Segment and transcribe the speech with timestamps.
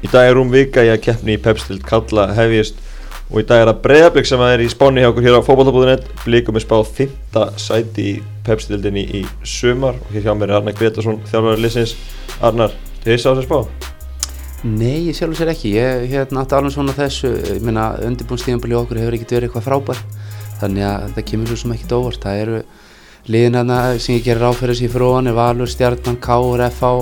[0.00, 2.78] Í dag er rúm vika í að keppni í pepstild kalla hefjist
[3.30, 6.06] og í dag er að breyðablík sem er í spáni hjá okkur hér á fókbaltabúðunet
[6.24, 7.44] blíkum er spáð 5.
[7.60, 8.14] sæti í
[8.46, 11.94] pepstildinni í sumar og hér hjá mér er Arnar Gretarsson, þjálfari Lissins
[12.40, 12.72] Arnar,
[13.04, 13.90] þið heist á þessu spá?
[14.64, 19.00] Nei, ég sjálf sér ekki, ég hef nátt alveg svona þessu, ég meina undirbúinstíðanbili okkur
[19.00, 20.02] hefur ekkert verið eitthvað frábær
[20.60, 22.24] þannig að það kemur svo sem ekkert óvart.
[22.24, 22.58] Það eru
[23.30, 26.92] liðin sem ég gerir áferðis í fróðan er Valur, Stjarnan, FH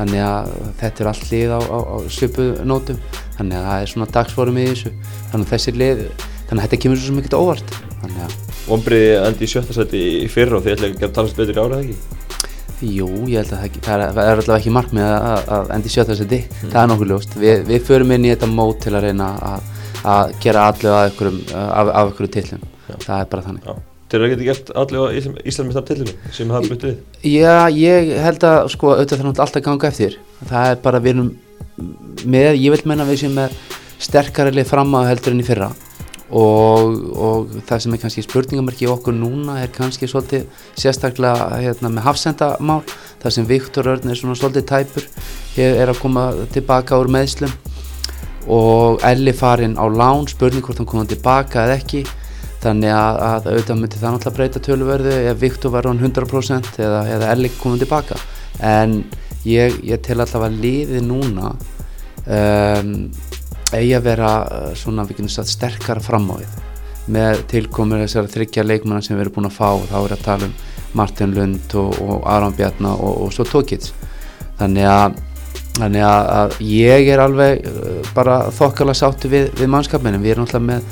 [0.00, 3.00] þannig að þetta er allt lið á, á, á svipu nótum.
[3.36, 4.94] Þannig að það er svona dagsforum í þessu.
[5.32, 6.06] Þannig að þessi lið,
[6.48, 7.76] þannig að þetta kemur svo ekkert óvart.
[8.70, 11.62] Ombriði endi í sjötta seti í fyrra og þið ætlaði ekki að talast betur í
[11.62, 12.18] árað ekki?
[12.80, 15.94] Jú, ég held að það, það, er, er alltaf ekki markmið að, að endi í
[15.96, 16.70] sjötta seti mm.
[16.70, 19.68] það er nokkuð ljóst, Vi, við förum inn í þetta mót til að reyna að,
[20.14, 22.66] að gera allu af einhverju tillum
[23.04, 23.68] það er bara þannig.
[23.68, 23.89] Já.
[24.10, 25.14] Þeir eru ekki gert allir á
[25.46, 26.96] Íslandmistar tillinu sem búið við?
[27.30, 30.16] Já, ég held að sko auðvitað þannig alltaf ganga eftir.
[30.50, 31.28] Það er bara við erum
[32.26, 33.54] með, ég vil menna við sem er
[34.02, 35.70] sterkarileg fram á heldur enn í fyrra.
[36.30, 40.44] Og, og það sem er kannski spurningamarki okkur núna er kannski svolítið
[40.78, 42.82] sérstaklega hérna, með hafsendamál
[43.22, 45.08] það sem Viktor Örn er svona svolítið tæpur
[45.58, 47.50] er að koma tilbaka úr meðslum
[48.46, 52.04] og Elli farinn á lán spurning hvort hann koma tilbaka eða ekki
[52.60, 57.02] þannig að, að auðvitað myndi það náttúrulega breyta töluverðu ef Viktor var hann 100% eða,
[57.14, 58.18] eða Ellik komið tilbaka.
[58.60, 58.98] En
[59.48, 61.54] ég, ég tel alltaf að liði núna
[62.26, 62.90] um,
[63.70, 66.48] eigi að vera uh, svona sagt sterkara fram á því
[67.10, 70.48] með tilkomur þessar þryggja leikmanna sem við erum búin að fá þá er að tala
[70.50, 70.54] um
[70.98, 73.94] Martin Lund og, og Aron Bjarnar og, og svo Tókits
[74.58, 75.18] þannig að
[75.78, 80.66] þannig að ég er alveg uh, bara þokkala sáttu við, við mannskapinu við erum alltaf
[80.66, 80.84] með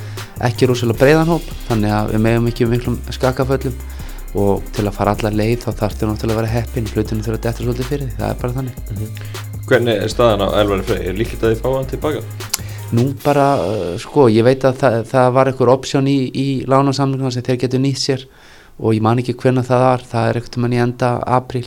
[0.47, 3.78] ekki rosalega breiðanhóp þannig að við meðum ekki um miklum skakaföllum
[4.39, 7.39] og til að fara allar leið þá þarf þetta náttúrulega að vera heppin hlutinu þurfa
[7.39, 9.47] að detta svolítið fyrir því, það er bara þannig mm -hmm.
[9.69, 11.03] Hvernig er staðan á Elvari Frey?
[11.05, 12.20] Er líkilegt að þið fá hann tilbaka?
[12.97, 17.31] Nú bara, uh, sko, ég veit að það, það var einhver option í, í lánarsamlingum
[17.31, 18.25] sem þeir getur nýtt sér
[18.78, 21.66] og ég man ekki hvernig það var, það er ekkert um hann í enda april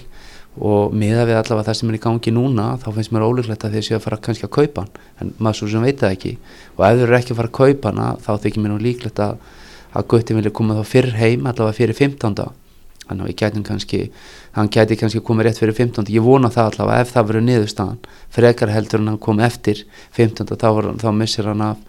[0.59, 3.77] og miða við allavega það sem er í gangi núna þá finnst mér ólíklegt að
[3.77, 6.31] þeir séu að fara kannski að kaupa hann en maður svo sem veit það ekki
[6.75, 9.21] og ef þeir eru ekki að fara að kaupa hann þá þykir mér nú líklegt
[9.23, 9.37] að,
[9.95, 12.35] að Gutti vilja koma þá fyrr heim allavega fyrir 15.
[13.07, 14.01] þannig að við gætum kannski
[14.57, 16.11] hann gæti kannski komið rétt fyrir 15.
[16.11, 18.01] ég vona það allavega ef það verður niðurstaðan
[18.35, 19.85] frekar heldur en hann kom eftir
[20.19, 20.51] 15.
[20.51, 20.67] þá,
[20.99, 21.79] þá missir hann af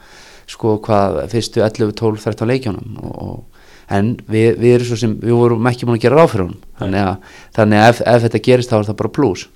[0.50, 3.51] sko hvað fyrstu 11, 12, 13 leikjónum og
[3.90, 6.58] en við, við erum svo sem við vorum ekki búin að gera ráð fyrir hún
[6.82, 9.48] þannig að, þannig að ef, ef þetta gerist þá er það bara pluss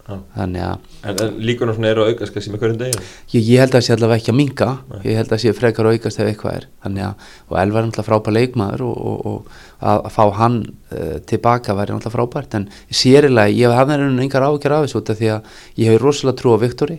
[1.07, 3.03] En, en líkunar svona eru að aukast kannski með hverjum deginu?
[3.31, 4.69] Ég, ég held að það sé allavega ekki að minga
[5.05, 6.67] ég held að það sé frekar að aukast ef eitthvað er.
[6.89, 11.17] Að, og Elvar er náttúrulega frábær leikmaður og, og, og að, að fá hann uh,
[11.31, 12.57] tilbaka væri náttúrulega frábært.
[12.59, 15.55] En sérilega, ég hafði einhvern engar ágjör af þessu því að
[15.85, 16.99] ég hef rosalega trú á Viktori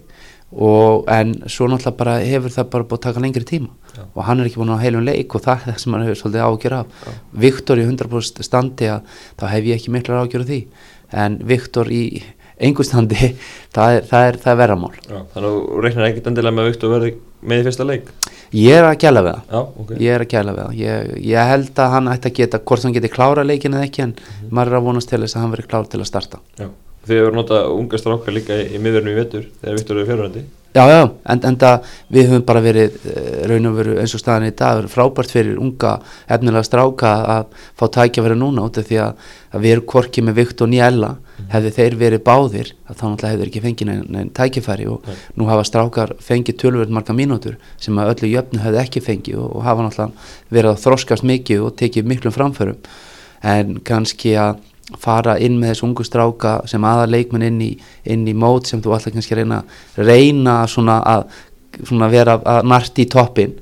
[0.51, 4.03] og en svo náttúrulega bara hefur það bara búið að taka lengri tíma Já.
[4.13, 6.19] og hann er ekki búin á heilum leik og það er það sem hann hefur
[6.21, 7.11] svolítið ágjör af Já.
[7.43, 10.61] Viktor í 100% standi að þá hef ég ekki miklar ágjör af því
[11.11, 12.03] en Viktor í
[12.57, 13.33] einhver standi
[13.75, 17.13] það er, er, er verramál Þannig að þú reiknar ekkert endilega með Viktor verði
[17.47, 18.09] með í fyrsta leik?
[18.55, 20.01] Ég er að gæla við það okay.
[20.01, 22.87] ég er að gæla við það ég, ég held að hann ætti að geta hvort
[22.87, 24.51] hann geti klára leikin eða ekki en mm -hmm.
[24.55, 26.69] maður er að vonast til þess að hann veri klár til að starta Já.
[27.07, 30.45] Þið hefur notað unga strákar líka í, í miðverðinu í vettur þegar Viktor eru fjárhandi
[30.77, 34.21] Já, já, en, en það við höfum bara verið eh, raun og veru eins og
[34.21, 35.95] staðan í dag frábært fyrir unga
[36.29, 37.47] efnilega stráka að
[37.79, 39.23] fá tækja verið núna út af því að,
[39.55, 41.47] að við erum korkið með Viktor Nýjella mm.
[41.55, 45.25] hefði þeir verið báðir þá náttúrulega hefur ekki fengið neinn nein tækifæri og mm.
[45.39, 49.49] nú hafa strákar fengið tölverð marga mínútur sem að öllu jöfnu hefði ekki fengið og,
[49.57, 52.83] og hafa náttúrulega verið að þroskast mikið og tekið miklum framförum
[53.55, 54.61] en kannski að
[54.95, 57.71] fara inn með þessu ungu stráka sem aða leikmenn inn í,
[58.07, 59.61] inn í mót sem þú alltaf kannski reyna
[59.97, 61.27] reyna svona að
[61.83, 63.57] svona vera að narti í toppin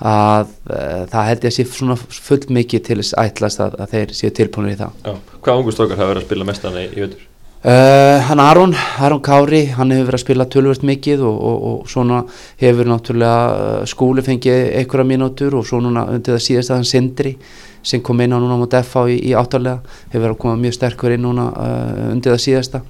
[0.00, 3.90] að uh, það held ég að sé svona fullt mikið til þess ætlast að, að
[3.96, 5.18] þeir séu tilbúinir í það Já.
[5.44, 7.26] Hvað ungu strákar hafa verið að spila mestan í völdur?
[7.60, 8.72] Uh, hann Aron,
[9.04, 12.22] Aron Kári hann hefur verið að spila tölvört mikið og, og, og svona
[12.62, 17.34] hefur náttúrulega skúli fengið einhverja mínútur og svona undir það síðast að hann sindri
[17.82, 19.80] sem kom inn á núna mot FH í, í áttalega
[20.10, 22.82] hefur verið að koma mjög sterkur inn núna uh, undir það síðasta.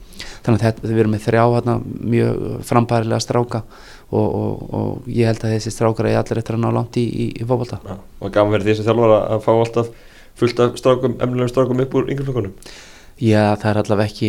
[0.44, 1.78] Þannig að við erum með þrjá hérna,
[2.14, 3.62] mjög frambærilega stráka
[4.10, 7.06] og, og, og ég held að þessi strákar er allir eftir að ná langt í,
[7.06, 9.90] í, í fólkválta ja, Og gafum verið því sem þjálfur að fá alltaf
[10.40, 12.56] fullt af strákum, emnilegum strákum upp úr yngreflokkunum
[13.20, 14.28] Já, það er allavega ekki,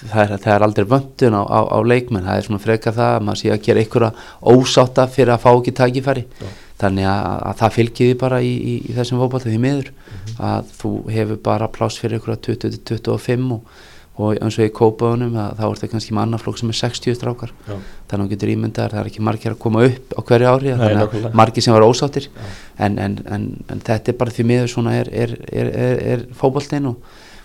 [0.00, 3.16] það er, það er aldrei vöndun á, á, á leikmenn, það er svona freka það
[3.18, 6.22] að maður sé að gera einhverja ósáta fyrir að fá ekki tækifæri.
[6.40, 10.12] Já þannig að, að það fylgjiði bara í, í, í þessum fókbalta því miður mm
[10.18, 10.44] -hmm.
[10.50, 13.80] að þú hefur bara pláss fyrir ykkur að 20-25 og,
[14.22, 17.16] og eins og í kópaunum þá er það kannski með annar flokk sem er 60
[17.16, 17.74] strákar Já.
[18.10, 20.70] þannig að þú getur ímyndaðar, það er ekki margir að koma upp á hverju ári,
[20.70, 22.28] Nei, þannig að margir sem var ósáttir
[22.76, 25.72] en, en, en, en þetta er bara því miður svona er, er, er,
[26.12, 27.00] er, fótboltinn og,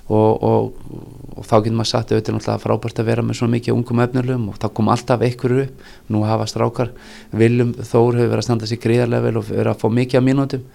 [0.07, 0.71] og, og,
[1.35, 4.47] og þá getur maður sagt auðvitað náttúrulega frábært að vera með svona mikið ungum efnulegum
[4.51, 5.83] og þá kom alltaf einhverju upp.
[6.13, 6.93] Nú hafa strákar,
[7.35, 10.27] Viljum Þór hefur verið að standa sig gríðarlega vel og verið að fá mikið af
[10.29, 10.65] mínútum.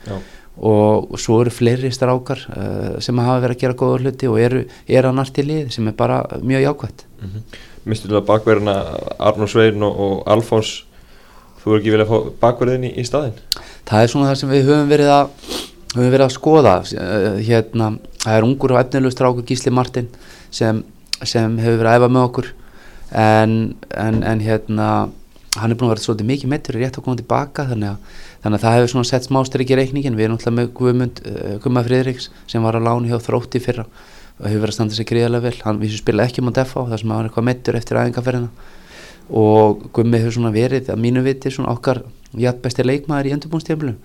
[0.52, 4.66] Og, svo eru fleiri strákar uh, sem hafa verið að gera góða hluti og eru,
[4.84, 7.04] eru að narti lið sem er bara mjög jákvætt.
[7.88, 8.76] Mistulega bakverðina
[9.16, 10.82] Arnur Svein og, og Alfons?
[11.62, 13.38] Þú er ekki viljað fá bakverðin í, í staðinn?
[13.88, 15.30] það er svona það sem við höfum verið að
[15.92, 17.88] höfum verið að skoða uh, hérna,
[18.22, 20.10] það er ungur og efnilegu strákur Gísli Martin
[20.50, 20.82] sem,
[21.22, 22.52] sem hefur verið að æfa með okkur.
[23.22, 23.56] En,
[23.98, 24.88] en, en hérna
[25.60, 28.56] hann er búin að vera svolítið mikið meittur rétt að koma tilbaka þannig að, þannig
[28.56, 32.30] að það hefur sett smástrík í reikningin við erum alltaf með Guðmund uh, Guðmund Friðriks
[32.48, 33.84] sem var að lána hjá þrótti fyrra
[34.38, 35.58] og hefur verið að standa sig gríðarlega vel.
[35.66, 38.48] Hann við spila ekki mot FH þar sem hann er eitthvað meittur eftir aðingaferðina
[39.42, 42.02] og Gummi hefur svona verið að mínu viti svona okkar
[42.40, 43.98] jætt besti leikmaður í endurbúnstíflum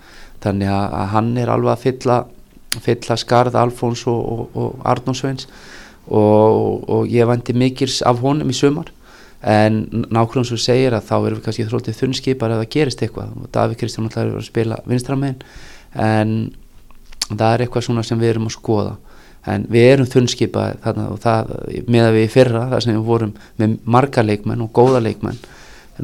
[0.44, 2.18] þannig að hann er alveg að fylla,
[2.84, 5.48] fylla skarð Alfons og, og, og Arnósveins
[6.08, 8.92] og, og ég vandi mikils af honum í sumar.
[9.38, 13.34] En nákvæmlega svo segir að þá erum við kannski þróttið þunnskipar ef það gerist eitthvað.
[13.38, 15.44] Og Davík Kristján ætlar að spila vinstramegin
[15.94, 16.32] en
[17.28, 18.96] það er eitthvað svona sem við erum að skoða.
[19.48, 21.52] En við erum þunnskipað þarna og það
[21.86, 25.38] með að við í fyrra þar sem við vorum með marga leikmenn og góða leikmenn.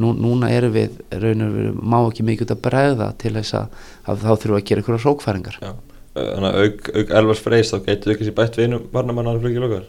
[0.00, 3.82] Nú, núna erum við raunir við má ekki mikið út að bregða til þess að,
[4.10, 5.58] að þá þurfum við að gera einhverja hrókfæringar.
[5.62, 5.74] Já.
[6.14, 9.40] Þannig að auk, auk Elvars Freys þá getur við ekki sér bætt við einu varnamannar
[9.42, 9.86] flugið lokar.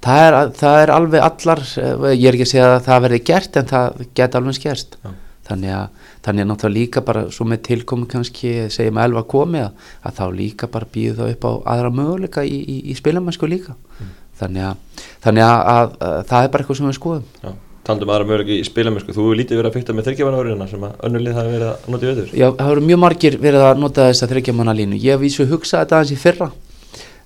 [0.00, 3.24] það er, það er alveg allar eh, ég er ekki að segja að það verði
[3.30, 4.96] gert en það geta alveg skerst
[5.50, 9.86] þannig að, þannig að náttúrulega líka bara svo með tilkomi kannski segjum elva komi að,
[10.06, 13.76] að þá líka bara býðu þá upp á aðra möguleika í, í, í spilamennsku líka.
[14.40, 17.26] Þannig, að, þannig að, að, að það er bara eitthvað sem við skoðum.
[17.42, 17.50] Já.
[17.90, 19.12] Taldum aðra möguleiki í spilamennsku.
[19.16, 22.06] Þú hefur lítið verið að fykta með þryggjamanahörðina sem að önnulið hafi verið að nota
[22.06, 22.32] í veður.
[22.38, 25.00] Já, það eru mjög margir verið að nota þess að þryggja manna línu.
[25.02, 26.50] Ég vísu hugsað þetta aðeins í fyrra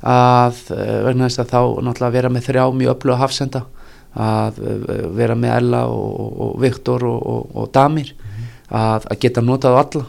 [0.05, 3.63] að eh, vegna þess að þá náttúrulega vera með þrjá mjög öfluga hafsenda
[4.15, 8.13] að eh, vera með Ella og, og, Viktor og, og, og Damir
[8.69, 10.05] að, að geta notað alla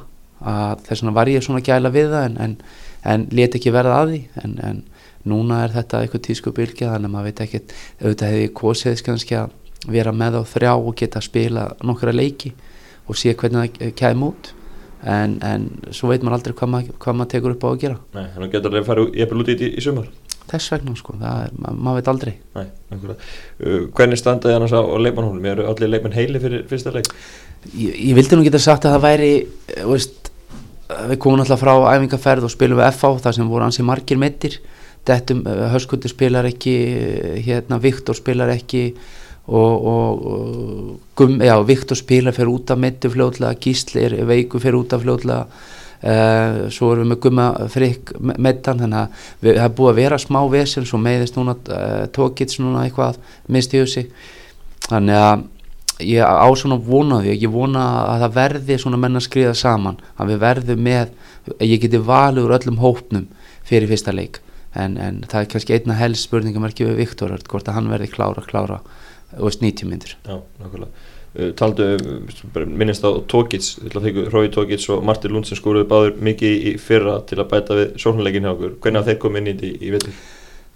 [0.45, 2.57] að þess vegna var ég svona gæla við það en, en,
[3.13, 4.81] en let ekki verða að því en, en
[5.25, 9.05] núna er þetta eitthvað tísku bylgja þannig að maður veit ekkert auðvitað hefði ég kosið
[9.07, 9.55] kannski að
[9.91, 12.53] vera með á þrjá og geta að spila nokkra leiki
[13.05, 14.53] og sé hvernig það kæm út
[15.05, 17.97] en, en svo veit maður aldrei hvað maður, hvað maður tekur upp á að gera
[18.15, 20.07] Nei, þannig getur alveg að fara jafnvel út í, í, í sumar.
[20.51, 22.67] þess vegna sko, það er, ma maður veit aldrei Nei.
[22.95, 25.49] Uh, hvernig standaði annars á, á leikmannhólum?
[25.51, 27.11] Eru allir leikmann heili fyrir fyrsta leik?
[27.73, 30.31] ég, ég vildi nú geta sagt að það væri eh, veist,
[31.11, 34.59] við komum alltaf frá æfingarferð og spilum við FH þar sem voru ansi margir meittir
[35.05, 38.87] Dettum, Höskuldur spilar ekki eh, hérna, Viktor spilar ekki
[39.47, 44.61] og, og, og gum, já, Viktor spilar fyrir út af meittu fljóðlega, Gísli er veiku
[44.61, 49.59] fyrir út af fljóðlega uh, svo erum við með Gumma Frikk meittan, þannig að við,
[49.59, 53.19] er búið að vera smá vesen, svo meiðist núna uh, tókits núna eitthvað
[53.51, 54.09] mistiðu sig.
[54.85, 55.45] Þannig að
[56.05, 60.33] ég á svona vonaði, ég vona að það verði svona menn að skriða saman að
[60.33, 61.13] við verðum með,
[61.61, 63.29] ég geti valið úr öllum hópnum
[63.65, 64.41] fyrir fyrsta leik.
[64.75, 68.43] En, en það er kannski einna helst spurningamarki við Viktor, hvort að hann verði klára,
[68.43, 68.81] klára
[69.37, 71.11] og veist 90 myndir Já, nákvæmlega.
[71.35, 71.89] Uh, taldu,
[72.71, 77.41] minnist á Tókits, Rói Tókits og Martin Lund sem skóruðu báður mikið í fyrra til
[77.41, 78.77] að bæta við sóknarleikin hjá okkur.
[78.85, 80.15] Hvernig þeir komið inn í í, vetur?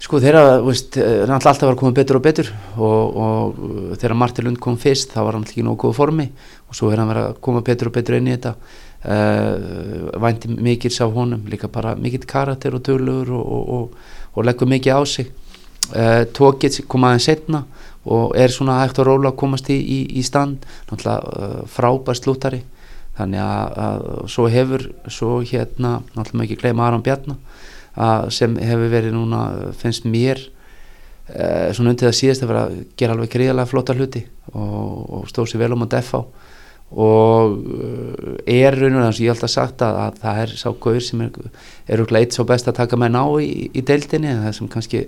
[0.00, 4.46] Sko þeirra, veist, hann alltaf alltaf var koma betur og betur og, og þegar Martin
[4.48, 6.30] Lund kom fyrst þá var hann ekki góð formi
[6.68, 8.54] og svo er hann verið að koma betur og betur inn í þetta
[9.04, 14.48] uh, vænti mikið sá honum, líka bara mikill karakter og tölugur og, og, og, og
[14.48, 15.30] leggur mikið á sig
[15.96, 17.64] uh, Tókits kom aðeins setna
[18.04, 22.16] og er svona hægt og róla að komast í, í, í stand náttúrulega uh, frábær
[22.16, 22.62] slúttari.
[23.18, 27.36] Þannig að, að svo hefur svo hérna, náttúrulega ekki gleyma Aron Bjarnar
[28.00, 29.40] að sem hefur verið núna
[29.76, 30.40] finnst mér
[31.34, 35.28] uh, svona undir það síðast að vera að gera alveg gríðalega flotta hluti og, og
[35.30, 36.22] stóð sér vel um að defa
[36.90, 40.54] og uh, er raun og þannig að ég hef alltaf sagt að, að það er
[40.62, 41.50] sá gauður sem er,
[41.86, 45.04] er eitt svo best að taka með ná í, í deildinni það sem kannski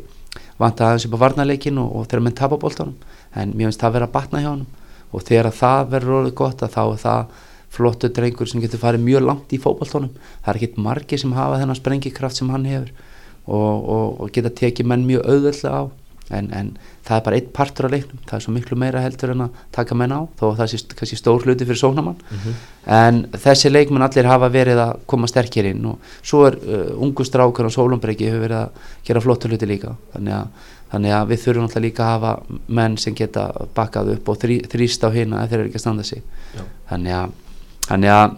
[0.58, 2.96] vant aðeins upp á varnarleikin og, og þegar menn tapa bóltanum
[3.34, 4.66] en mér finnst það að vera að batna hjá hann
[5.12, 7.40] og þegar það verður orðið gott þá er það
[7.72, 10.12] flottu drengur sem getur farið mjög langt í fókbaltónum
[10.44, 12.92] það er ekkit margi sem hafa þennan sprengikraft sem hann hefur.
[13.42, 15.84] Og, og, og geta tekið menn mjög auðvöldlega á
[16.32, 16.68] en, en
[17.06, 18.20] það er bara eitt partur af leiknum.
[18.28, 20.80] Það er svo miklu meira heldur en að taka menn á þó að það sé
[20.98, 22.20] kannski stór hluti fyrir sóknamann
[22.98, 27.26] en þessi leikmenn allir hafa verið að koma sterkir inn og svo er uh, ungu
[27.26, 29.96] strákar og sólumbreki hefur verið að gera flottu hluti líka.
[30.14, 34.32] Þannig að, þannig að við þurfum alltaf líka að hafa menn sem geta bakkað upp
[34.32, 36.24] og þrý, þrýst á hina ef þeir eru ekki að standa sig.
[36.90, 37.38] Þannig að,
[37.88, 38.36] þannig að,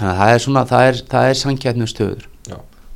[0.00, 2.29] þannig að það er er, er sankjætnum stöður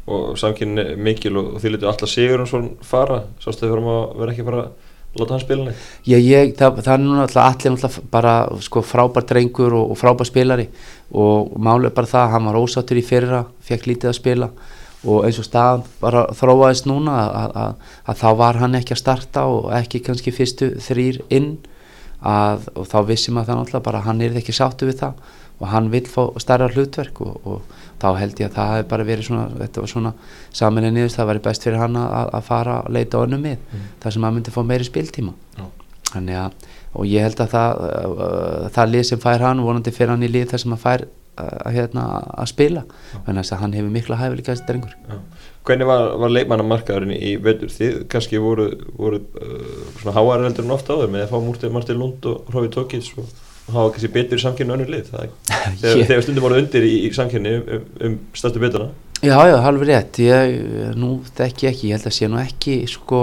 [0.07, 3.23] og samkynni mikil og, og því litur alltaf sigur svona fara.
[3.41, 5.83] Sástu þau fyrir að vera ekki bara að láta hann spila neitt?
[6.05, 8.35] Já, ég, það, það er núna alltaf allir alltaf bara
[8.67, 10.67] sko frábær drengur og, og frábær spilari.
[11.15, 14.51] Og er bara það, hann var ósáttur í fyrra, fekk lítið að spila.
[15.05, 19.03] Og eins og staðan bara þróaðist núna að, að, að þá var hann ekki að
[19.03, 21.51] starta og ekki kannski fyrstu þrýr inn
[22.25, 25.25] að, og þá vissum að það náttúrulega bara hann er ekki sáttu við það.
[25.61, 29.09] Og hann vil fá starra hlutverk og, og þá held ég að það hefði bara
[29.09, 30.13] verið svona, þetta var svona
[30.61, 33.59] saminlega niðurst, það væri best fyrir hann að, að fara að leita á önnum mið,
[33.73, 33.91] Mm.
[34.05, 35.67] þar sem hann myndi fá meiri spiltíma Já.
[36.13, 40.13] þannig að, og ég held að það, uh, það lið sem fær hann, vonandi fyrir
[40.15, 42.05] hann í lið þar sem hann fær uh, hérna,
[42.39, 42.85] að spila,
[43.27, 44.95] þannig að hann hefur mikla hæfileika þessi drengur.
[45.09, 45.19] Já.
[45.65, 47.71] Hvernig var, var leikmannamarkaðurinn í vetur?
[47.73, 48.67] Þið kannski voru,
[49.01, 52.51] voru uh, svona háar heldur en ofta áður með að fá Múrti Martin Lund og
[52.53, 53.31] Hrófi Tókits og,
[53.65, 55.33] og hafa kannski betur í samkynni önnur lið það,
[55.81, 58.91] þegar, þegar stundum voru undir í, í samkynni um, um, um stærstu bituna
[59.25, 60.55] Já, já, halvur rétt, ég,
[61.01, 63.21] nú þekki ég ekki, ég held að sé nú ekki, sko,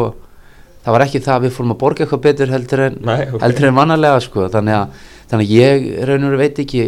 [0.81, 3.37] það var ekki það að við fórum að borga eitthvað betur heldur en, Nei, ok.
[3.43, 6.81] heldur en vannarlega, sko, þannig að, þannig að ég raun og veit ekki,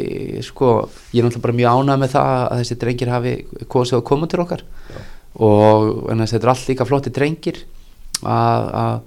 [0.48, 0.72] sko,
[1.14, 3.36] ég er náttúrulega bara mjög ánægð með það að þessi drengir hafi
[3.76, 4.66] kosið að koma til okkar.
[4.90, 5.04] Já.
[5.34, 7.62] og en þetta er allt líka flotti drengir
[8.22, 8.98] að, að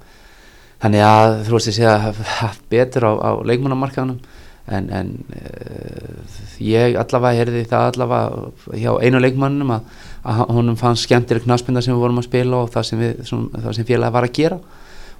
[0.84, 4.36] þannig að þú veist að segja betur á, á leikmannamarkaðunum
[4.66, 9.92] en, en uh, ég allavega heyrði það allavega hjá einu leikmannum að,
[10.26, 13.62] að honum fannst skemmtileg knaspinda sem við vorum að spila og það sem, við, svona,
[13.66, 14.58] það sem félagi var að gera.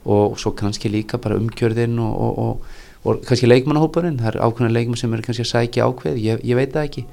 [0.07, 4.19] Og svo kannski líka bara umkjörðin og, og, og, og kannski leikmannahópurinn.
[4.23, 7.07] Það er ákveðna leikmann sem er kannski að sækja ákveð ég, ég veit það ekki.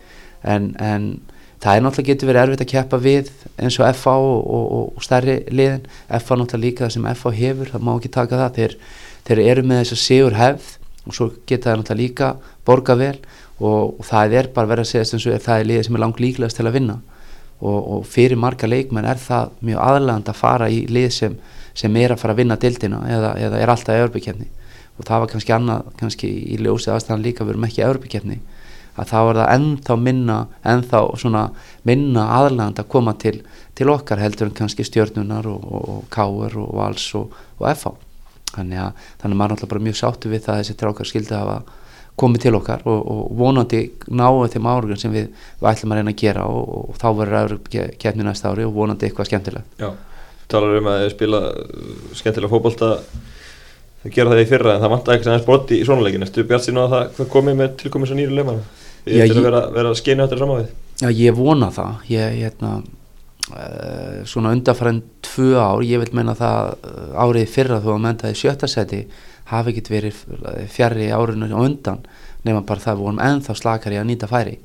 [0.44, 1.08] En, en
[1.63, 5.86] það er náttúrulega getur verið erfitt að keppa við eins og FA og, stærri liðin.
[6.10, 8.60] FA náttúrulega líka það sem FA hefur það má ekki taka það.
[8.60, 8.78] Þeir,
[9.30, 10.72] þeir eru með þess að sigur hefð
[11.04, 12.30] og svo geta það náttúrulega líka
[12.66, 13.18] borga vel
[13.60, 15.98] og, og það er bara verið að segja eins og er það er liðið sem
[15.98, 16.98] er langt líklegast til að vinna.
[17.64, 21.38] Og, og fyrir marga leikmenn er það mjög aðlægand að fara í lið sem,
[21.78, 24.50] sem er að fara að vinna dildina eða, eða er alltaf í örbykefni
[24.94, 28.40] og það var kannski annað, kannski í ljósi aðstæðan líka við erum ekki í örbykefni
[28.94, 30.38] að þá er það ennþá minna
[30.70, 31.44] ennþá svona
[31.88, 33.40] minna aðlægand að koma til,
[33.74, 37.34] til okkar heldur en kannski stjörnunar og, og, káur og vals og
[37.64, 37.96] FH
[38.56, 41.10] þannig að þannig að maður er náttúrulega bara mjög sáttu við það að þessi trákar
[41.10, 41.58] skildi hafa
[42.20, 43.82] komið til okkar og, og vonandi
[44.14, 45.30] náðu þeim árugun sem við,
[45.60, 47.56] við ætlum að reyna að gera og, og þá verður aður
[48.04, 49.80] kefni næsta ári og vonandi eitthvað skemmtilegt.
[49.82, 49.90] Já,
[50.54, 52.92] talar um að spila uh, skemmtilega fótbolta.
[54.04, 56.44] Þau gera það í fyrra en það vantar ekki aðeins broti í svona leikin Ertu
[56.46, 58.18] bjart sín á að það hvað komið með tilkomið svo
[59.04, 60.68] Já, ættir ég- að vera, vera að skeina þetta saman við.
[61.02, 61.96] Já, ég vona það.
[62.08, 63.03] Ég, hérna, uh,
[64.26, 68.70] svona undarfæran tvö ár, ég vil meina það uh, árið fyrra þú að menntaði sjötta
[68.72, 69.02] seti
[69.50, 70.22] hafi ekkert verið
[70.72, 72.06] fjarrri árinu á undan
[72.48, 74.56] nema bara það vorum ennþá slakari að nýta færi.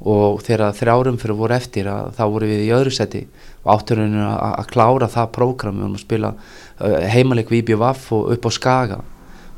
[0.00, 3.22] Og þegar þrjárum fyrir voru eftir að þá voru við í öðru seti
[3.64, 8.30] og átturinu að klára það prógram við vorum að spila uh, heimaleik við IBVF og
[8.36, 9.00] upp á Skaga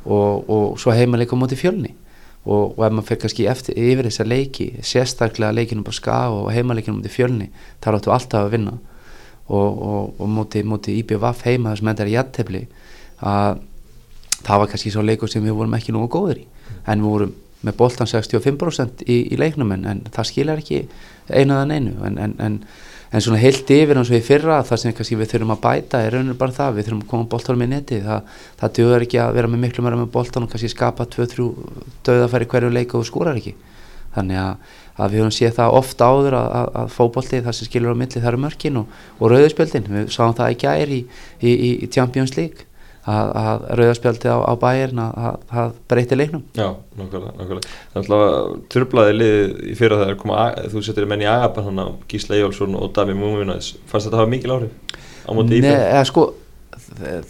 [0.03, 1.95] og, og svo heimaleik á móti fjölni
[2.45, 6.51] og, og ef maður fyrir kannski eftir, yfir þessa leiki sérstaklega leikinum á Skaga og
[6.55, 7.51] heimaleikinu móti fjölni
[7.85, 8.79] þar áttu alltaf að vinna.
[9.53, 12.65] Og, og, og móti IBVF heima þessum endar í jattefli
[13.23, 13.63] að
[14.43, 16.47] það var kannski svo leikur sem við vorum ekki nógu góður í.
[16.87, 20.83] En við vorum með boltan 65% í, í leiknum en, en það skilar ekki
[21.31, 21.95] einu eða neinu.
[22.09, 22.59] En, en, en,
[23.13, 26.01] en svona heilt yfir eins og í fyrra það sem kannski við þurfum að bæta
[26.01, 28.31] er raunir bara það við þurfum að koma boltanum í neti það,
[28.63, 31.49] það döður ekki að vera með miklu meira með boltan og kannski skapa 2-3
[32.09, 33.53] döðafæri hverju leik og skúrar ekki.
[34.13, 37.69] Þannig að, að við höfum séð það ofta áður að, að, að fótbolti það sem
[37.69, 41.01] skilur á milli það eru mörkin og, og rauðspjöldin við sáum það ekki ær í,
[41.41, 42.69] í, í, í Champions League
[43.03, 46.43] að, að rauðarspjaldi á, á bæjarn að, að, að breyti leiknum.
[46.55, 46.69] Já,
[46.99, 47.73] nákvæmlega, nákvæmlega.
[47.95, 51.83] Þannig að turblaði liðið í fyrra þegar koma, að- þú setur menn í agapan hann
[51.83, 55.87] á Gísla Ejjólfsson og Dami Múminæs fannst þetta hafa mikil áhrif á móti Nei, íbjörn?
[55.89, 56.27] eða, sko,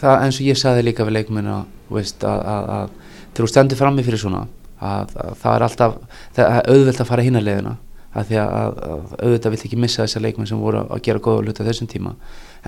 [0.02, 2.98] það eins og ég saði líka við leikmenn að, að, að, að
[3.38, 4.44] þú stendur frammi fyrir svona
[4.82, 5.96] að, að það er alltaf
[6.36, 7.74] það er auðvelt að fara hinna leiðina
[8.12, 11.22] að því að, að, að auðvitað vill ekki missa þessar leikmenn sem voru að gera
[11.24, 12.14] góða hluta þessum tíma.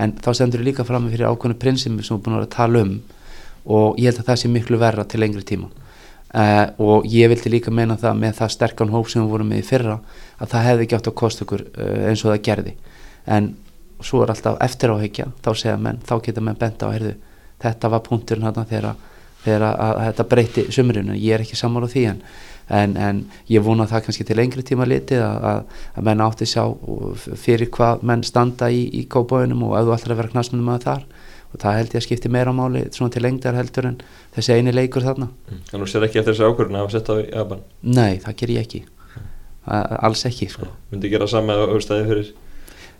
[0.01, 2.95] En þá stendur þú líka frammi fyrir ákveðnu prinsipum sem þú búin að tala um.
[3.65, 5.69] Og ég held að það sé miklu verra til lengri tíma.
[6.35, 9.61] Uh, og ég vildi líka meina það með það sterkan hóp sem við vorum með
[9.61, 9.93] í fyrra
[10.35, 12.73] að það hefði ekki átt að kosta okkur uh, eins og það gerði.
[13.31, 13.53] En
[14.03, 17.13] svo er alltaf eftir áhyggja þá segja menn, þá geta menn benda á heyrðu,
[17.63, 18.99] þetta var punkturinn þarna þegar,
[19.45, 22.21] þegar að, að þetta breyti sumurinn ég er ekki sammála því en,
[22.69, 23.19] en, en
[23.51, 26.63] ég vona það kannski til lengri tíma litið að, að, að menn átti sjá
[27.37, 31.05] fyrir hvað menn standa í, í kópáinum og ætlar að vera knasmundum að þar.
[31.55, 33.99] Og það held ég að skipti meira máli svona til lengdar heldur en
[34.35, 35.29] þessi eini leikur þarna.
[35.69, 37.61] Þannig að þú sér ekki eftir þessi ákvörðun að hafa sett á Japan?
[37.95, 38.81] Nei, það ger ég ekki.
[39.65, 40.67] A- alls ekki sko.
[40.91, 42.33] Myndi gera sama á stæði fyrir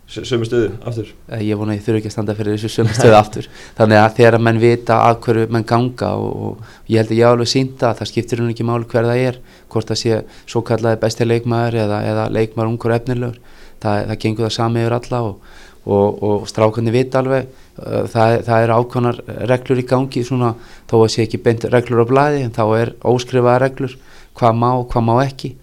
[0.06, 1.08] sömu stöðu aftur?
[1.28, 3.48] Eh, ég vona að ég þurfi ekki að standa fyrir þessu sömu stöðu aftur.
[3.78, 7.30] Þannig að þegar menn vita að hverju menn ganga og, og ég held að ég
[7.30, 9.38] alveg sínda að það skiptir hún ekki máli hver það er
[9.72, 13.40] hvort það sé svo kallaði besti leikmaður eða, eða leikmaður ungur efnilegur.
[13.82, 18.36] Það, það gengur það sami yfir alla og, og, og strákarnir vita alveg uh, það,
[18.46, 19.18] það er ákvæmnar
[19.50, 20.52] reglur í gangi svona,
[20.88, 23.98] þó að sé ekki beint reglur á blæði en þá er óskrifaða reglur
[24.38, 25.56] hvað má og hvað má ekki.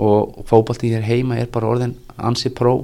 [0.00, 2.78] Og fókbaltinn hér heima er bara orðin ansi pró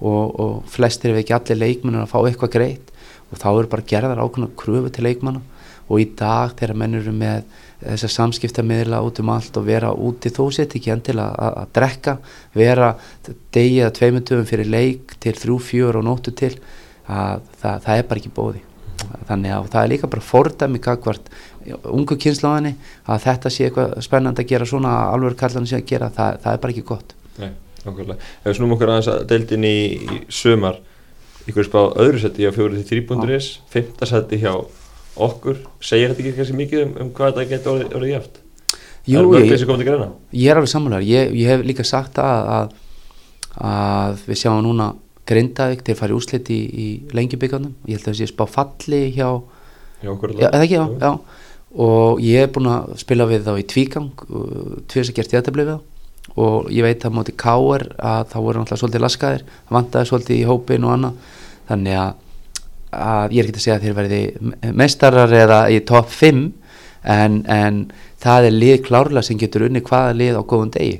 [0.00, 2.92] og, og flestir ef ekki allir leikmennir að fá eitthvað greitt.
[3.28, 5.42] Og þá eru bara gerðar ákveðna kröfu til leikmanna.
[5.88, 10.32] Og í dag þegar menn eru með þessar samskiptamiðla út um allt og vera úti
[10.34, 12.14] þó sett ekki endilega að, að drekka
[12.58, 12.88] vera
[13.54, 16.56] degi eða tveimundum fyrir leik til þrjú, fjör og nóttu til
[17.06, 18.64] að það, það er bara ekki bóði
[19.28, 21.30] þannig að það er líka bara fordæmi kakvart
[21.86, 22.74] ungu kynnslóðinni
[23.06, 26.56] að þetta sé eitthvað spennandi að gera svona alveg kallan sé að gera, það, það
[26.56, 27.14] er bara ekki gott.
[27.38, 27.50] Nei,
[27.88, 28.28] nákvæmlega.
[28.42, 30.82] Ef við snúum okkur aðeins að deildin í, í sömar
[31.48, 34.52] ykkur spá öðru seti á fjóru til þrýbúnduris fymta seti hjá
[35.18, 35.64] okkur.
[35.82, 38.44] Segir þetta ekki kannski mikið um, um hvað þetta getur orðið, orðið jæft
[39.08, 42.74] Jú, Það er ég, ég er alveg sammálar ég, ég hef líka sagt að, að,
[43.64, 44.90] að við sjáum núna
[45.28, 48.44] Grindavík til að fara í úslit í, í lengjubíkarnum ég held að það sé spá
[48.48, 49.28] falli hjá
[50.02, 51.46] hjá okkur já, eða ekki, já, já.
[51.84, 54.22] Og ég hef búin að spila við þá í tvígang
[54.88, 55.97] tviðs að gert jættabli við þá
[56.36, 59.44] og ég veit að móti Káar að það voru náttúrulega svolítið laskaðir.
[59.68, 61.34] Það vantaði svolítið í hópin og annað.
[61.68, 62.14] Þannig að,
[62.92, 64.22] að ég er ekki að segja að þeir verði
[64.82, 66.42] mestarar eða í topp 5
[67.16, 67.82] en, en
[68.22, 70.98] það er lið klárlega sem getur unni hvaða lið á góðum degi.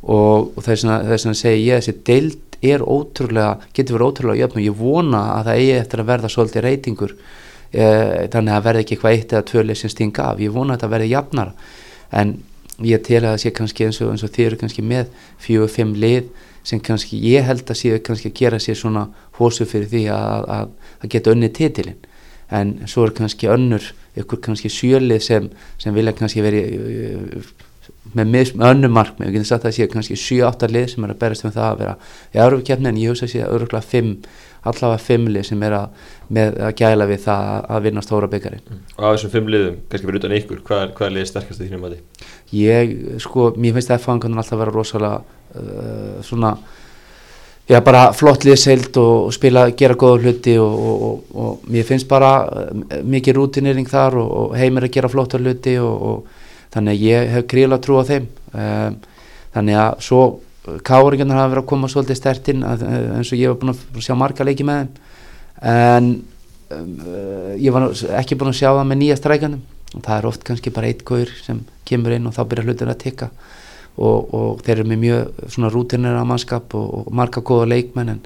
[0.00, 4.60] Og, og þess vegna segi ég að þessi deild er ótrúlega, getur verið ótrúlega jöfn
[4.60, 8.66] og ég vona að það eigi eftir að verða svolítið reytingur eh, þannig að það
[8.66, 11.10] verði ekki eitthvað eitt eða tvö lið sem stinga af, ég vona að það verði
[11.14, 11.54] jafnara.
[12.20, 12.34] En
[12.86, 15.10] ég tel að það sé kannski eins og, eins og þið eru kannski með
[15.42, 16.28] fjögur, fimm lið
[16.66, 19.06] sem kannski ég held að séu kannski að gera sér svona
[19.38, 22.06] hósu fyrir því að, að, að geta önni titilinn.
[22.50, 23.84] En svo er kannski önnur
[24.18, 27.52] ykkur kannski sjölið sem, sem vilja kannski verið
[28.14, 31.12] mis, með önnum markmið, við getum sagt að það sé kannski 7-8 lið sem er
[31.14, 31.96] að berast um það að vera
[32.34, 34.12] í Európa-kjefni en ég hugsa að sé öruglega 5
[34.66, 38.66] allavega 5 lið sem er að, með, að gæla við það að vinna stóra byggjarinn
[38.96, 41.62] og af þessum fimm liðum, kannski fyrir utan ykkur hvað er, hvað er liðið sterkast
[41.62, 42.02] í þínum mati?
[42.56, 42.94] ég,
[43.24, 46.54] sko, mér finnst að F-fangan alltaf vera rosalega uh, svona
[47.70, 52.10] já, bara flott liðseild og, spila, gera góða hluti og, og, og, og mér finnst
[52.10, 56.28] bara uh, mikið rútinering þar og heimir að gera flotta hluti og
[56.74, 58.28] þannig að ég hef gríðlega trú á þeim.
[58.50, 59.00] Um,
[59.54, 60.22] þannig að svo
[60.64, 64.44] káringarnar hafa verið að koma svolítið stertinn eins og ég var búin að sjá marga
[64.44, 64.90] leiki með þeim.
[65.70, 66.10] En
[66.76, 67.88] um, uh, ég var
[68.20, 71.02] ekki búin að sjá það með nýja strækjanum og það er oft kannski bara eitt
[71.08, 73.30] gaur sem kemur inn og þá byrjar hlutin að tikka.
[74.00, 78.12] Og, og þeir eru með mjög svona rútinir af mannskap og, og marga góða leikmenn
[78.14, 78.20] en,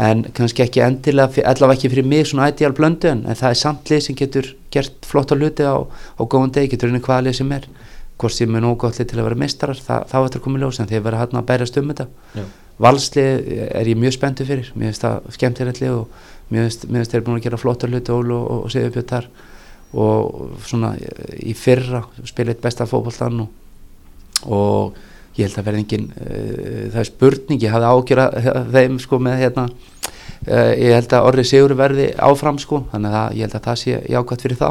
[0.00, 3.60] en kannski ekki endilega allavega ekki fyrir mig svona ideal blöndu en, en það er
[3.60, 7.40] samt lið sem getur gert flotta hluti á, á góðan deg, getur unni hvaða lið
[7.40, 7.66] sem er
[8.22, 10.64] hvort sem er nógu gott lið til að vera mistarar það, þá er þetta komið
[10.64, 12.08] ljós en þeir vera hann að bærast um þetta.
[12.82, 14.72] Valslið er ég mjög spenntu fyrir.
[14.74, 18.32] Mér finnst það skemmtilegt lið og mér finnst, þeir búin að gera flotta hluti og,
[18.32, 19.30] og, og segja upp hjá þar.
[19.92, 20.94] Og svona
[21.36, 23.50] í fyrra spila eitt besta fókbaltan og,
[24.48, 25.00] og
[25.36, 28.26] ég held að verði engin uh, það er spurning, ég hafði ágjöra
[28.72, 33.38] þeim sko með hérna uh, ég held að orðið sigur verði áfram sko þannig að
[33.38, 34.68] ég held að það sé jákvæmt fyrir þá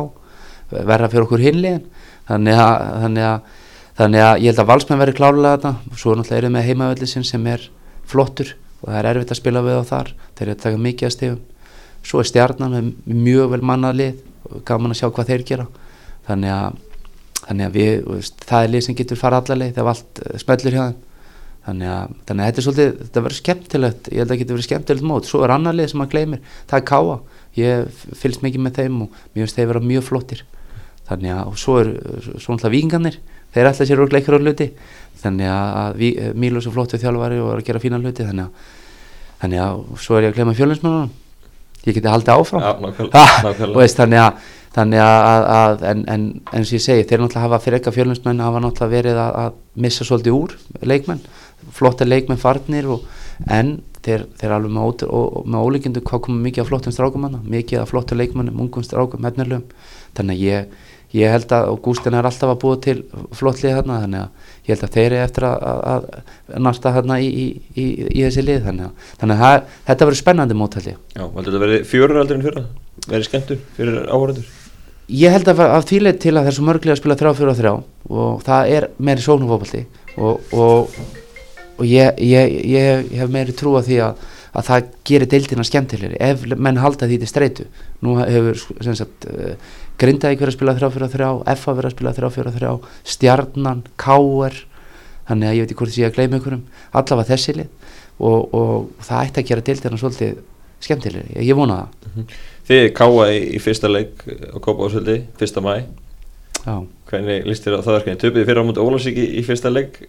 [0.71, 1.83] verða fyrir okkur hinlegin
[2.29, 3.59] þannig að, þannig að
[4.01, 7.47] þannig að ég held að valsmenn verði klálega þetta svo náttúrulega eru með heimavellisinn sem
[7.51, 7.65] er
[8.09, 10.11] flottur og það er erfitt að spila við á þar.
[10.37, 11.41] Þeir eru að taka mikið að stegum
[12.01, 15.67] svo er stjarnan með mjög vel mannalið og gaman að sjá hvað þeir gera.
[16.25, 16.79] Þannig að,
[17.43, 21.03] þannig að við, það er lið sem getur fara allarleið þegar allt smellur hjá þeim.
[21.61, 24.57] Þannig að, þannig að þetta er svolítið þetta verður skemmtilegt, ég held að það getur
[24.57, 25.27] verið skemmtilegt mót.
[25.29, 27.17] Svo er annar lið sem maður gleymir, það er Káa
[27.59, 30.41] ég fylgst mikið með þeim og mér finnst þeir vera mjög flottir
[31.09, 31.93] þannig að, svo er
[32.37, 33.17] svo náttúrulega vinganir
[33.51, 34.69] þeir ætla sér úr leikar á hluti.
[35.21, 36.05] Þannig að
[36.39, 38.69] Mílos er flottu þjálfari og er að gera fína hluti þannig að,
[39.41, 41.11] þannig að svo er ég að glema fjölinsmennunum
[41.85, 42.61] ég geti haldið áfram.
[42.61, 43.77] Já, nákvæmlega, nákvæmlega.
[43.79, 47.61] veist, þannig að, þannig að, að en, en eins og ég segi, þeir náttúrulega hafa
[47.63, 50.53] fyrir eitthvað fjölinsmenn hafa náttúrulega verið að, að missa svolítið úr
[50.91, 51.23] leikmenn,
[51.73, 53.07] flotta leikmenn farnir og,
[53.49, 55.07] en þeir, þeir alveg með,
[55.49, 59.25] með ólíkindu hvað komum mikið af flottum strákum hana, mikið af flottum leikmennum, ungum strákum,
[59.25, 59.65] hefnilegum
[60.17, 62.95] þannig að ég, ég held að Gústin er alltaf að búa til
[63.35, 66.07] flottlið þarna þannig að ég held að þeir eru eftir að, að,
[66.55, 67.45] að narta þarna í, í,
[67.75, 71.63] í, í þessi lið þannig að, þannig að þetta verður spennandi mótæli Já, heldur þetta
[71.65, 72.65] verið fjörur aldrei en fyrra?
[73.07, 74.51] Verið skemmtur fyrir áhverjandur?
[75.11, 77.73] Ég held að af því leið til að svo mörglega spila þrjá, fjóra, þrjá
[78.11, 79.81] og það er meiri sóknumfópaldi
[80.15, 81.01] og, og,
[81.75, 86.17] og ég, ég, ég hef meiri trú að því að að það gerir deildina skemmtilegri
[86.19, 87.67] ef menn halda því til streitu
[88.03, 89.53] nú hefur sagt, uh,
[90.01, 92.75] Grindavík verið að spila 3-4-3 FA verið að spila 3-4-3
[93.13, 94.57] Stjarnan, Káer
[95.27, 97.91] þannig að ég veit ekki hvort ég að gleyma einhverjum allavega þessi lið.
[98.21, 100.39] Og, og það ætti að gera deildina svolítið
[100.81, 101.99] skemmtilegri, ég, ég vona það.
[102.05, 102.39] Mm -hmm.
[102.69, 105.73] Þið káa í, fyrsta leik á Kópavásvöldi, fyrsta mæ
[106.65, 106.85] Já.
[107.09, 108.21] hvernig á það verkefni?
[108.21, 110.01] Töpuði fyrir á mútið Ólarsík í, fyrsta leik?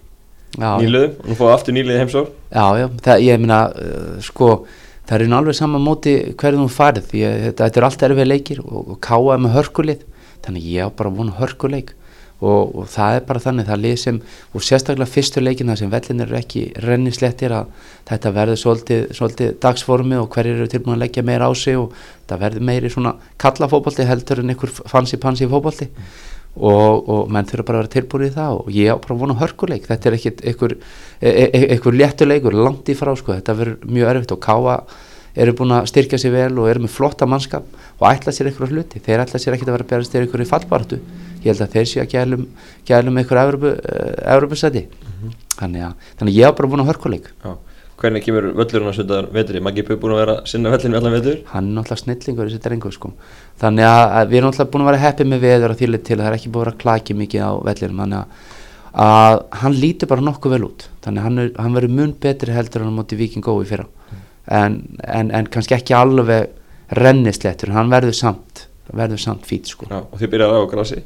[0.58, 4.66] Nýluðum og nú fóðu aftur nýluði heimsór Já, já, það, ég meina uh, sko,
[5.08, 8.94] það er alveg saman móti hverju þú farið, ég, þetta, er allt erfið leikir og,
[8.94, 10.06] og káa með hörkulið
[10.44, 11.96] þannig ég á bara vonu hörkuleik.
[12.42, 14.16] Og, og það er bara þannig, það sem
[14.50, 17.68] og sérstaklega fyrstu leikina sem vellin eru ekki rennislettir að
[18.08, 21.94] þetta verður svolítið, svolítið dagsformi og hverjir eru tilbúin að leggja meira á sig og
[22.26, 27.48] það verður meiri svona kallafóbaldi heldur en einhver fansi pansi fóbaldi mm og, og menn
[27.48, 29.86] þurfa bara að vera tilbúin í það og ég á bara að vona hörkuleik.
[29.88, 30.74] Þetta er ekkert einhver,
[31.22, 34.76] einhver, einhver léttuleikur langt í frá sko, þetta verður mjög erfitt og Káa
[35.32, 37.64] eru búin að styrkja sér vel og eru með flotta mannskap
[37.96, 40.48] og ætla sér einhverju hluti, þeir ætla sér ekki að vera að berast þeir einhverju
[40.50, 40.98] fallbartu,
[41.40, 42.42] ég held að þeir sé að gælum,
[42.84, 43.70] gælum einhverju
[44.34, 45.38] Európa-sæti, mm -hmm.
[45.56, 47.32] þannig, þannig ég á bara að vona hörkuleik.
[47.40, 47.56] Já
[48.02, 49.60] Hvernig kemur völlurinn að söndaðar vetri?
[49.62, 51.36] Maggi Pau búin að vera sinna vellinu allan vetur?
[51.52, 53.12] Hann er náttúrulega snillingur þessi drengu sko.
[53.62, 56.22] Þannig að við erum náttúrulega búin að vera heppið með veður og þýrlið til að
[56.22, 58.02] það er ekki búin að vera klaki mikið á vellinum.
[58.02, 58.50] Þannig að,
[59.06, 60.88] að hann lítur bara nokkuð vel út.
[61.06, 63.86] Þannig að hann, hann verður mun betri heldur en hann móti Viking gói fyrra.
[63.86, 64.26] Mm.
[64.58, 64.76] En,
[65.20, 66.50] en, en kannski ekki alveg
[66.98, 67.70] rennislettur.
[67.76, 69.86] Hann verður samt, verður samt fít sko.
[69.86, 71.02] Já, og þið byrjaði á grassi?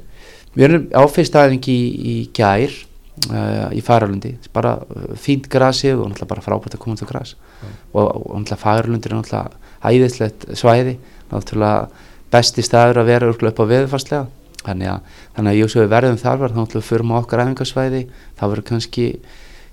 [0.57, 2.73] Við erum á fyrst aðeins í, í gær
[3.17, 7.31] Uh, í Færalundi, bara uh, fínt grasi og náttúrulega bara frábært að koma til græs
[7.33, 7.71] mm.
[7.97, 10.93] og, og náttúrulega Færalundir er náttúrulega æðislegt svæði.
[11.31, 14.27] Náttúrulega besti staður að vera upp á veðufarslega
[14.67, 17.25] þannig að, þannig að ég hugsa að við verðum þar var þá náttúrulega fyrir maður
[17.25, 18.03] okkar æfingarsvæði
[18.37, 19.09] það verður kannski,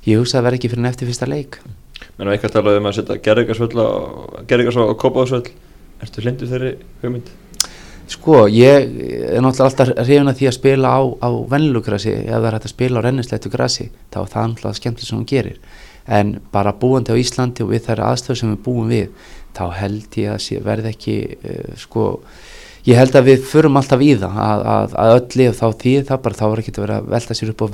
[0.07, 1.59] ég hugsa að verður ekki fyrir neftir fyrsta leik.
[2.15, 5.51] Menn að eitthvað talaði um að setja gerðingarsvöld og kópáðsvöld
[6.03, 7.29] Ertu hlindu þeirri hugmynd?
[8.11, 8.89] Sko, ég
[9.31, 12.67] er náttúrulega alltaf hrifin að því að spila á, á vennilugrassi ef það er hægt
[12.67, 15.61] að spila á rennisleitu grassi þá er það náttúrulega skemmtilega sem hún gerir.
[16.03, 20.17] En bara búandi á Íslandi og við þær aðstöðu sem við búum við þá held
[20.19, 22.07] ég að verði ekki uh, sko,
[22.89, 25.95] ég held að við förum alltaf í það að, að, að öll lið þá því
[26.09, 27.67] það bara þá er ekki að vera að velta sér upp á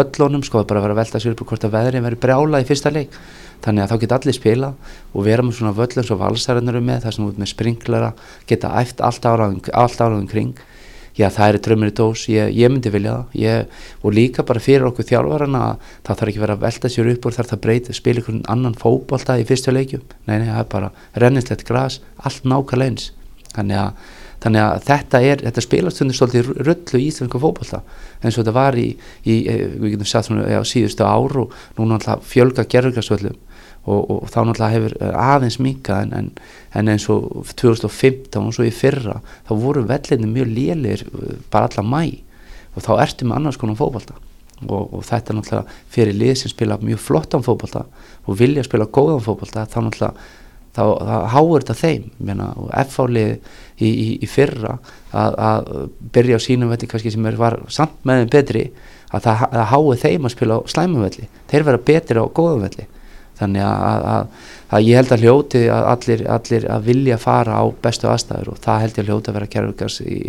[0.00, 2.62] völlónum sko, bara að vera að velta sér upp á hvort að veðri verður brjála
[2.64, 3.20] í fyrsta leik
[3.62, 4.72] þannig að þá geta allir spila
[5.12, 8.12] og vera með svona völlum svo valsarðanar um með þar sem út með sprinklara
[8.50, 10.54] geta æft allt áraðum kring.
[11.12, 13.34] Já það er drömmir í dós, ég, ég myndi vilja það.
[13.36, 15.60] Ég, og líka bara fyrir okkur þjálfarana
[16.06, 18.40] það þarf ekki verið að velta sér upp og þarf það að breyta, spila einhvern
[18.54, 23.10] annan fókbalta í fyrstu leikjum, nei nei það er bara rennislegt græs, allt nákvæmlega eins.
[23.52, 24.08] Þannig að,
[24.46, 27.84] þannig að þetta er þetta spilastundir svolítið rullu í Íslandska fókbalta
[28.22, 28.88] eins og þetta var í,
[29.28, 33.36] í eh, við getum sagt svona á síðustu áru og núna alltaf fjölga gerðurgræsvöllum
[33.82, 36.28] og, og þá náttúrulega hefur eh, aðeins minka en, en,
[36.78, 39.18] en eins og 2015 og svo í fyrra
[39.48, 42.04] þá voru vellinni mjög lélir eh, bara alla mæ
[42.72, 44.18] og þá ertu með annars konar fókbalta
[44.68, 47.86] og, og þetta er náttúrulega fyrir lið sem spila mjög flottan fókbalta
[48.22, 50.30] og vilja spila góðan fókbalta þá náttúrulega
[50.72, 50.84] þá,
[51.32, 52.08] háur þetta þeim.
[52.24, 53.34] Meina, og F-fálið
[53.76, 54.78] í, í, í fyrra
[55.10, 55.70] að, að
[56.14, 58.64] byrja á sínum velli kannski sem er, var samt með þeim betri
[59.12, 62.88] að það, það háur þeim að spila á slæmumvelli þeir vera betri á góðumvelli
[63.42, 67.64] þannig að, að, að ég held að hljóti að allir, allir að vilja fara á
[67.84, 70.20] bestu aðstæður og það held ég að hljóti að vera kærurkars í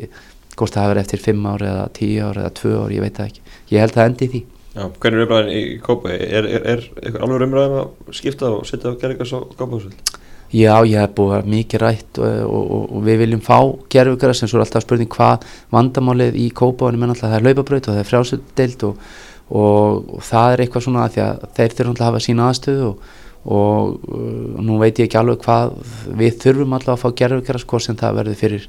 [0.53, 3.31] hvort það hefur eftir 5 ári eða 10 ári eða 2 ári, ég veit það
[3.31, 6.09] ekki ég held að endi því Já, hvernig er umræðin í Kópa?
[6.09, 10.13] Er, er, er, er alveg umræðin að skipta og setja á kærurkars og Kópahúsvöld?
[10.53, 13.57] Já, ég hef búið mikið rætt og, og, og, og við viljum fá
[13.93, 17.87] gerfugara sem svo er alltaf spurning hvað vandamálið í Kópaunum er alltaf það er laupabraut
[17.87, 19.07] og það er frjásöldeild og
[19.51, 22.87] og það er eitthvað svona að því að þeir þurfum alltaf að hafa sína aðstöðu
[22.87, 23.11] og,
[23.43, 25.73] og uh, nú veit ég ekki alveg hvað
[26.21, 28.67] við þurfum alltaf að fá gerðurgerast hvort sem það verður fyrir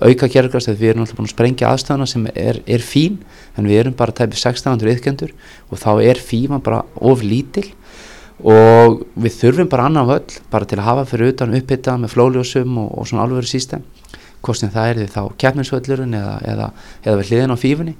[0.00, 3.20] auka gerðurgerast þegar við erum alltaf búin að sprengja aðstöðuna sem er, er fín
[3.54, 5.34] en við erum bara tæpið 1600 yðkendur
[5.68, 7.68] og þá er fíma bara of lítil.
[8.42, 12.80] Og við þurfum bara annan völl bara til að hafa fyrir utan upphitta með flóljósum
[12.82, 13.84] og, og svona alveg system.
[14.42, 16.66] Hvort sem það er því þá keppninsvöllurinn eða, eða,
[17.04, 17.94] eða við hliðin á fífunni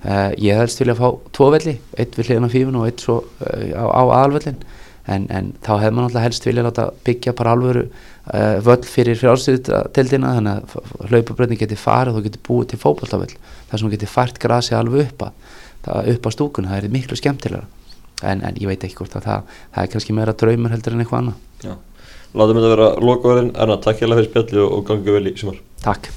[0.00, 3.18] Uh, ég helst vilja fá tvo velli, eitt við hliðan á fífun og eitt svo
[3.20, 4.62] uh, á, á aðalvellin
[5.12, 9.18] en, en þá hefði maður alltaf helst vilja láta byggja bara alvöru uh, völl fyrir
[9.20, 13.36] frjálstöðutildina þannig að hlaupabröðin geti farið og geti búið til fótballtaföll
[13.68, 17.20] þar sem geti fært grasi alveg upp að, það, upp á stúkun, það er miklu
[17.20, 17.68] skemmtilega
[18.24, 21.04] en, en ég veit ekki hvort að það, það er kannski meira draumur heldur en
[21.04, 21.46] eitthvað annað.
[21.60, 21.76] Já,
[22.32, 25.64] látum þetta vera lokaverðin, Erna, takk hjá fyrir spjalli og gangi vel í sumar.
[25.84, 26.12] Takk